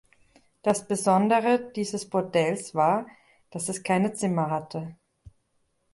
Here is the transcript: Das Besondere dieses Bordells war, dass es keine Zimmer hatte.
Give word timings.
Das 0.63 0.87
Besondere 0.87 1.71
dieses 1.75 2.09
Bordells 2.09 2.73
war, 2.73 3.05
dass 3.51 3.69
es 3.69 3.83
keine 3.83 4.13
Zimmer 4.13 4.49
hatte. 4.49 4.95